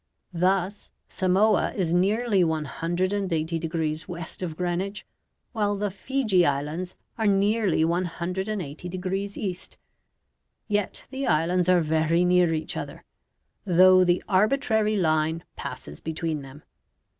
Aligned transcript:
Thus 0.33 0.89
Samoa 1.09 1.73
is 1.75 1.93
nearly 1.93 2.43
180 2.43 3.59
degrees 3.59 4.07
west 4.07 4.41
of 4.41 4.57
Greenwich, 4.57 5.05
while 5.51 5.75
the 5.75 5.91
Fiji 5.91 6.43
Islands 6.43 6.95
are 7.19 7.27
nearly 7.27 7.85
180 7.85 8.89
degrees 8.89 9.37
east. 9.37 9.77
Yet 10.67 11.05
the 11.11 11.27
islands 11.27 11.69
are 11.69 11.81
very 11.81 12.25
near 12.25 12.51
each 12.51 12.75
other, 12.75 13.03
though 13.63 14.03
the 14.03 14.23
arbitrary 14.27 14.97
line 14.97 15.43
passes 15.55 16.01
between 16.01 16.41
them. 16.41 16.63